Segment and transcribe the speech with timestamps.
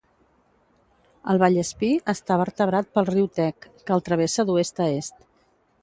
[1.33, 5.27] El Vallespir està vertebrat pel riu Tec, que el travessa d'oest a est.